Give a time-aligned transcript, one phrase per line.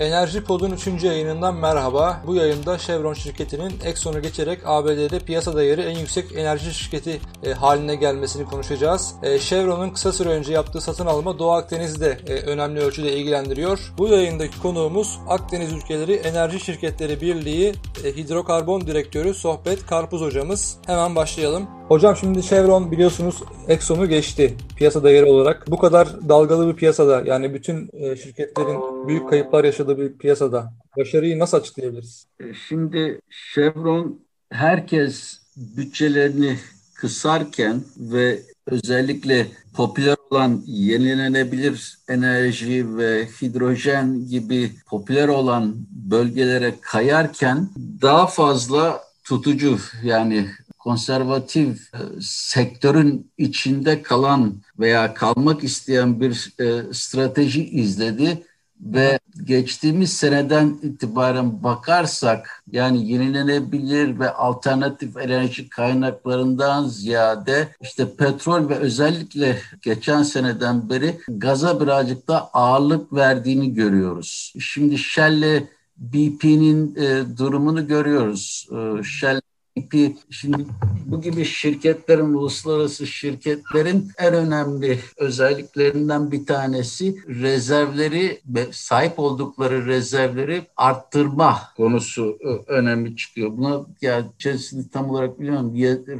[0.00, 1.04] Enerji Pod'un 3.
[1.04, 2.22] yayınından merhaba.
[2.26, 7.94] Bu yayında Chevron şirketinin Exxon'u geçerek ABD'de piyasa değeri en yüksek enerji şirketi e, haline
[7.94, 9.14] gelmesini konuşacağız.
[9.22, 13.92] E, Chevron'un kısa süre önce yaptığı satın alma Doğu Akdeniz'de e, önemli ölçüde ilgilendiriyor.
[13.98, 17.74] Bu yayındaki konuğumuz Akdeniz Ülkeleri Enerji Şirketleri Birliği
[18.04, 20.76] Hidrokarbon Direktörü Sohbet Karpuz hocamız.
[20.86, 21.79] Hemen başlayalım.
[21.90, 25.70] Hocam şimdi Chevron biliyorsunuz Exxon'u geçti piyasa değeri olarak.
[25.70, 31.38] Bu kadar dalgalı bir piyasada yani bütün e, şirketlerin büyük kayıplar yaşadığı bir piyasada başarıyı
[31.38, 32.26] nasıl açıklayabiliriz?
[32.40, 33.20] E, şimdi
[33.54, 36.56] Chevron herkes bütçelerini
[36.94, 47.68] kısarken ve özellikle popüler olan yenilenebilir enerji ve hidrojen gibi popüler olan bölgelere kayarken
[48.02, 50.46] daha fazla tutucu yani
[50.80, 58.42] konservatif e, sektörün içinde kalan veya kalmak isteyen bir e, strateji izledi
[58.80, 68.74] ve geçtiğimiz seneden itibaren bakarsak yani yenilenebilir ve alternatif enerji kaynaklarından ziyade işte petrol ve
[68.74, 74.54] özellikle geçen seneden beri gaza birazcık da ağırlık verdiğini görüyoruz.
[74.60, 75.62] Şimdi Shell'le
[75.96, 78.68] BP'nin e, durumunu görüyoruz.
[78.72, 79.40] E, Shell
[79.82, 80.66] BP şimdi
[81.06, 88.40] bu gibi şirketlerin, uluslararası şirketlerin en önemli özelliklerinden bir tanesi rezervleri
[88.72, 93.56] sahip oldukları rezervleri arttırma konusu önemli çıkıyor.
[93.56, 95.74] Buna ya içerisinde tam olarak biliyorum.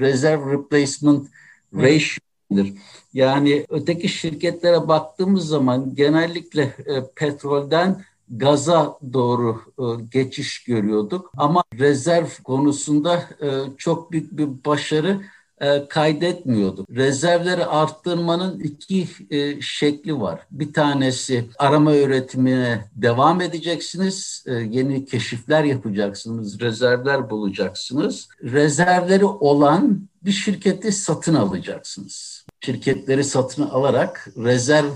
[0.00, 1.28] Rezerv replacement
[1.74, 2.72] ratio'dır.
[3.14, 11.32] Yani öteki şirketlere baktığımız zaman genellikle e, petrolden gaza doğru e, geçiş görüyorduk.
[11.36, 15.20] Ama rezerv konusunda e, çok büyük bir başarı
[15.60, 16.90] e, kaydetmiyorduk.
[16.90, 19.08] Rezervleri arttırmanın iki
[19.62, 20.40] şekli var.
[20.50, 24.44] Bir tanesi arama üretimine devam edeceksiniz.
[24.46, 26.60] Yeni keşifler yapacaksınız.
[26.60, 28.28] Rezervler bulacaksınız.
[28.42, 34.90] Rezervleri olan bir şirketi satın alacaksınız şirketleri satın alarak rezerv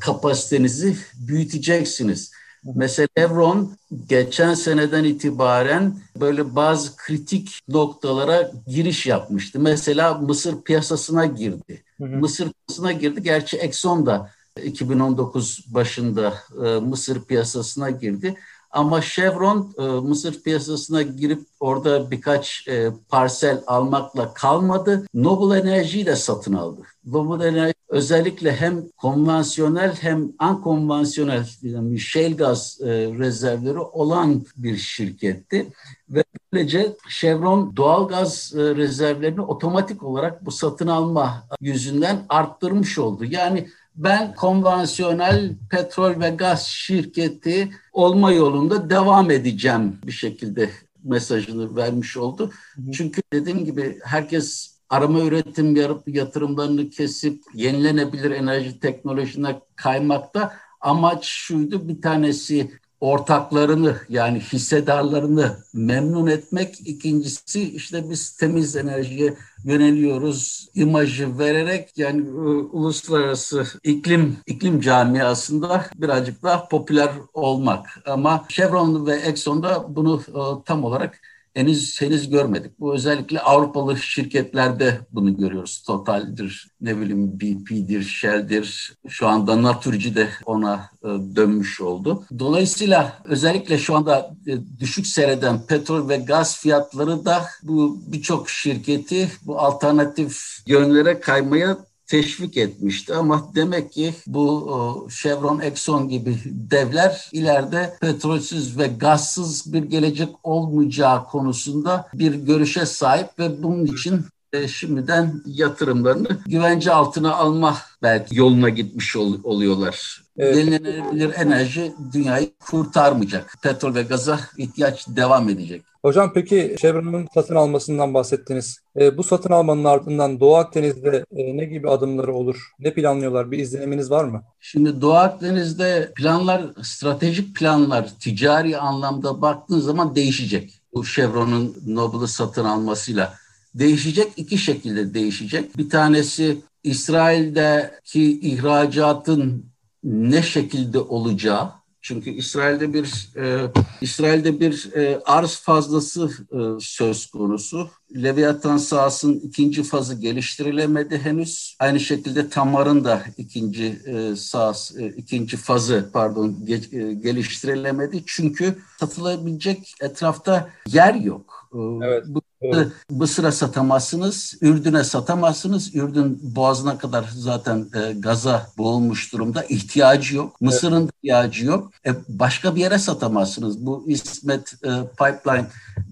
[0.00, 2.32] kapasitenizi büyüteceksiniz.
[2.64, 3.72] Mesela Chevron
[4.08, 9.60] geçen seneden itibaren böyle bazı kritik noktalara giriş yapmıştı.
[9.60, 11.84] Mesela Mısır piyasasına girdi.
[11.98, 12.16] Hı hı.
[12.16, 13.22] Mısır piyasasına girdi.
[13.22, 14.30] Gerçi Exxon da
[14.64, 16.34] 2019 başında
[16.64, 18.36] e, Mısır piyasasına girdi.
[18.70, 25.06] Ama Chevron e, Mısır piyasasına girip orada birkaç e, parsel almakla kalmadı.
[25.14, 26.80] Noble Enerji'yi de satın aldı.
[27.06, 32.86] Noble Enerji özellikle hem konvansiyonel hem ankonvansiyonel yani shale gaz e,
[33.18, 35.72] rezervleri olan bir şirketti.
[36.08, 43.24] Ve böylece Chevron doğal gaz e, rezervlerini otomatik olarak bu satın alma yüzünden arttırmış oldu.
[43.24, 50.70] Yani ben konvansiyonel petrol ve gaz şirketi olma yolunda devam edeceğim bir şekilde
[51.04, 52.52] mesajını vermiş oldu.
[52.92, 60.52] Çünkü dediğim gibi herkes arama üretim yatırımlarını kesip yenilenebilir enerji teknolojisine kaymakta.
[60.80, 62.70] Amaç şuydu bir tanesi
[63.00, 66.80] ortaklarını yani hissedarlarını memnun etmek.
[66.80, 69.34] İkincisi işte biz temiz enerjiye
[69.64, 72.32] yöneliyoruz imajı vererek yani e,
[72.72, 77.86] uluslararası iklim iklim camiasında birazcık daha popüler olmak.
[78.06, 81.20] Ama Chevron ve Exxon'da bunu e, tam olarak
[81.54, 82.80] henüz henüz görmedik.
[82.80, 85.82] Bu özellikle Avrupalı şirketlerde bunu görüyoruz.
[85.86, 88.96] Total'dir, ne bileyim BP'dir, Shell'dir.
[89.08, 92.24] Şu anda Naturgy de ona e, dönmüş oldu.
[92.38, 99.30] Dolayısıyla özellikle şu anda e, düşük seyreden petrol ve gaz fiyatları da bu birçok şirketi
[99.42, 101.78] bu alternatif yönlere kaymaya
[102.10, 103.14] teşvik etmişti.
[103.14, 111.24] Ama demek ki bu Chevron, Exxon gibi devler ileride petrolsüz ve gazsız bir gelecek olmayacağı
[111.24, 118.68] konusunda bir görüşe sahip ve bunun için e, şimdiden yatırımlarını güvence altına alma belki yoluna
[118.68, 120.22] gitmiş ol, oluyorlar.
[120.38, 120.56] Evet.
[120.56, 123.56] Yenilenebilir enerji dünyayı kurtarmayacak.
[123.62, 125.82] Petrol ve gaza ihtiyaç devam edecek.
[126.02, 128.78] Hocam peki Chevron'un satın almasından bahsettiniz.
[129.00, 132.70] E, bu satın almanın ardından Doğu Akdeniz'de e, ne gibi adımları olur?
[132.78, 133.50] Ne planlıyorlar?
[133.50, 134.42] Bir izleniminiz var mı?
[134.60, 140.80] Şimdi Doğu Akdeniz'de planlar, stratejik planlar ticari anlamda baktığın zaman değişecek.
[140.94, 143.34] Bu Chevron'un Noble'ı satın almasıyla
[143.74, 144.32] değişecek.
[144.36, 145.78] iki şekilde değişecek.
[145.78, 149.70] Bir tanesi İsrail'deki ihracatın
[150.04, 157.90] ne şekilde olacağı Çünkü İsrail'de bir e, İsrail'de bir e, arz fazlası e, söz konusu.
[158.14, 161.76] Leviathan sahasının ikinci fazı geliştirilemedi henüz.
[161.78, 168.22] Aynı şekilde Tamar'ın da ikinci e, sahas, e, ikinci fazı pardon ge, e, geliştirilemedi.
[168.26, 171.68] Çünkü satılabilecek etrafta yer yok.
[171.74, 172.24] E, evet.
[172.26, 172.88] Bu Evet.
[173.10, 175.94] Mısır'a satamazsınız, Ürdün'e satamazsınız.
[175.94, 179.64] Ürdün boğazına kadar zaten e, gaza boğulmuş durumda.
[179.64, 180.60] İhtiyacı yok.
[180.60, 181.14] Mısır'ın evet.
[181.14, 181.92] ihtiyacı yok.
[182.06, 183.86] E, başka bir yere satamazsınız.
[183.86, 185.66] Bu İsmet e, Pipeline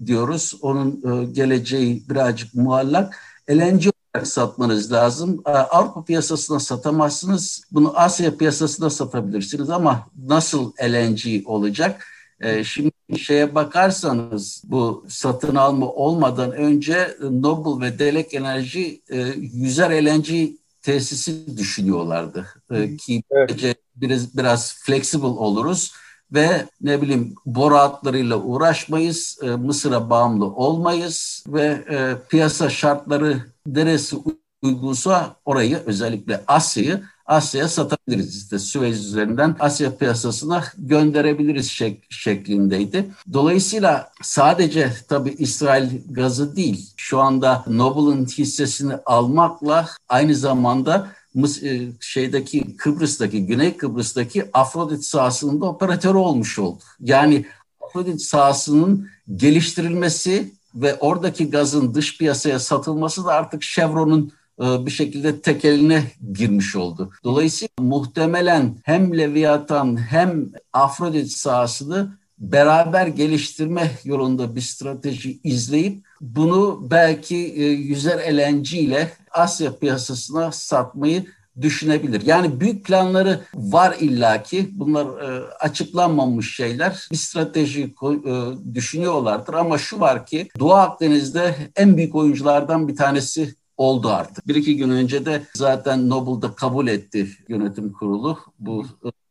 [0.05, 0.53] diyoruz.
[0.61, 3.15] Onun e, geleceği birazcık muallak.
[3.49, 5.41] LNG olarak satmanız lazım.
[5.45, 7.63] E, Avrupa piyasasına satamazsınız.
[7.71, 12.05] Bunu Asya piyasasına satabilirsiniz ama nasıl LNG olacak?
[12.41, 20.05] E, şimdi şeye bakarsanız bu satın alma olmadan önce Noble ve Delek Enerji e, yüzer
[20.05, 20.49] LNG
[20.81, 22.47] tesisi düşünüyorlardı.
[22.71, 23.77] E, ki evet.
[23.95, 25.93] biraz, biraz flexible oluruz
[26.31, 34.15] ve ne bileyim boru hatlarıyla uğraşmayız, e, Mısır'a bağımlı olmayız ve e, piyasa şartları neresi
[34.61, 38.37] uygunsa orayı özellikle Asya'yı Asya'ya satabiliriz.
[38.37, 43.05] İşte Süveyş üzerinden Asya piyasasına gönderebiliriz şek şeklindeydi.
[43.33, 51.07] Dolayısıyla sadece tabii İsrail gazı değil, şu anda Noble'ın hissesini almakla aynı zamanda
[51.63, 56.83] e, şeydeki Kıbrıs'taki, Güney Kıbrıs'taki Afrodit sahasının da operatörü olmuş oldu.
[56.99, 57.45] Yani
[57.81, 65.65] Afrodit sahasının geliştirilmesi ve oradaki gazın dış piyasaya satılması da artık Chevron'un bir şekilde tek
[65.65, 66.03] eline
[66.33, 67.11] girmiş oldu.
[67.23, 77.35] Dolayısıyla muhtemelen hem Leviathan hem Afrodit sahasını beraber geliştirme yolunda bir strateji izleyip bunu belki
[77.35, 81.25] e, yüzer LNG ile Asya piyasasına satmayı
[81.61, 82.25] düşünebilir.
[82.25, 84.69] Yani büyük planları var illaki.
[84.71, 87.07] Bunlar e, açıklanmamış şeyler.
[87.11, 88.33] Bir strateji e,
[88.75, 94.47] düşünüyorlardır ama şu var ki Doğu Akdeniz'de en büyük oyunculardan bir tanesi oldu artık.
[94.47, 98.85] Bir iki gün önce de zaten Nobel'da kabul etti yönetim kurulu bu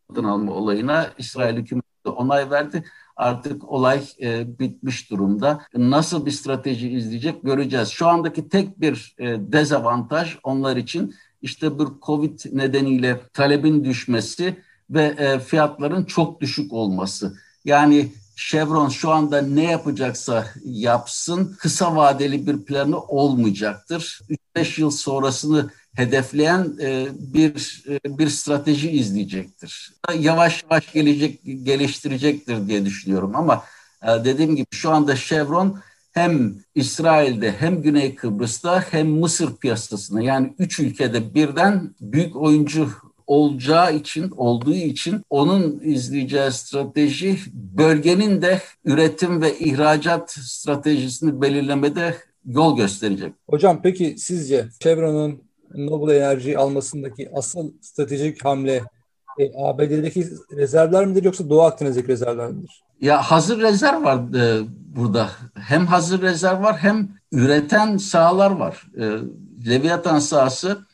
[0.09, 1.07] satın alma olayına.
[1.19, 2.85] İsrail hükümeti onay verdi.
[3.17, 5.61] Artık olay e, bitmiş durumda.
[5.75, 7.89] Nasıl bir strateji izleyecek göreceğiz.
[7.89, 14.57] Şu andaki tek bir e, dezavantaj onlar için işte bir Covid nedeniyle talebin düşmesi
[14.91, 17.37] ve e, fiyatların çok düşük olması.
[17.65, 24.21] Yani Chevron şu anda ne yapacaksa yapsın kısa vadeli bir planı olmayacaktır.
[24.57, 29.93] 3-5 yıl sonrasını hedefleyen e, bir e, bir strateji izleyecektir.
[30.19, 33.65] Yavaş yavaş gelecek geliştirecektir diye düşünüyorum ama
[34.03, 35.81] e, dediğim gibi şu anda Chevron
[36.13, 42.89] hem İsrail'de hem Güney Kıbrıs'ta hem Mısır piyasasında yani üç ülkede birden büyük oyuncu
[43.29, 52.15] olacağı için, olduğu için onun izleyeceği strateji bölgenin de üretim ve ihracat stratejisini belirlemede
[52.45, 53.33] yol gösterecek.
[53.49, 55.43] Hocam peki sizce Chevron'un
[55.75, 58.83] Noble Enerji almasındaki asıl stratejik hamle
[59.39, 60.27] e, ABD'deki
[60.57, 62.83] rezervler midir yoksa Doğu Akdeniz'deki rezervler midir?
[63.01, 64.61] Ya hazır rezerv var e,
[64.97, 65.31] burada.
[65.55, 68.87] Hem hazır rezerv var hem üreten sahalar var.
[68.97, 69.05] E,
[69.71, 70.88] Leviathan sahası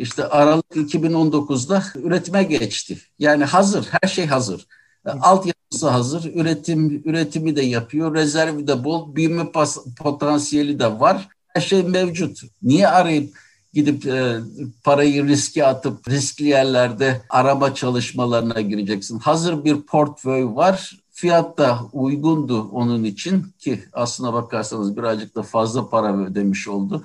[0.00, 2.98] işte Aralık 2019'da üretime geçti.
[3.18, 4.66] Yani hazır, her şey hazır.
[5.04, 9.52] Altyapısı hazır, üretim üretimi de yapıyor, rezervi de bol, büyüme
[9.98, 11.28] potansiyeli de var.
[11.48, 12.40] Her şey mevcut.
[12.62, 13.34] Niye arayıp
[13.72, 14.36] gidip e,
[14.84, 19.18] parayı riske atıp riskli yerlerde araba çalışmalarına gireceksin?
[19.18, 20.99] Hazır bir portföy var.
[21.20, 27.04] Fiyat da uygundu onun için ki aslına bakarsanız birazcık da fazla para ödemiş oldu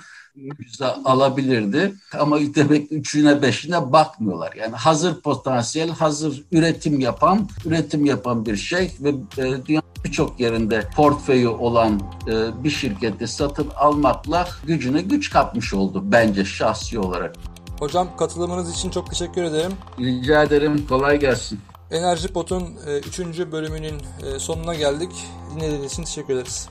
[0.59, 1.93] ucuza alabilirdi.
[2.19, 4.53] Ama demek üçüne beşine bakmıyorlar.
[4.53, 10.89] Yani hazır potansiyel, hazır üretim yapan, üretim yapan bir şey ve e, dünyanın birçok yerinde
[10.95, 17.35] portföyü olan e, bir şirketi satın almakla gücüne güç katmış oldu bence şahsi olarak.
[17.79, 19.71] Hocam katılımınız için çok teşekkür ederim.
[19.99, 20.85] Rica ederim.
[20.89, 21.59] Kolay gelsin.
[21.95, 23.19] Enerji Pot'un 3.
[23.19, 25.11] E, bölümünün e, sonuna geldik.
[25.55, 26.69] Dinlediğiniz için teşekkür ederiz.